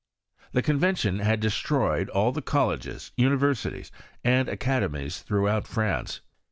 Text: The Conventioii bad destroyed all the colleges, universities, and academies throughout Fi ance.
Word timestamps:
The 0.53 0.63
Conventioii 0.63 1.19
bad 1.19 1.39
destroyed 1.41 2.09
all 2.09 2.31
the 2.31 2.41
colleges, 2.41 3.11
universities, 3.17 3.91
and 4.23 4.49
academies 4.49 5.19
throughout 5.19 5.67
Fi 5.67 5.91
ance. 5.99 6.21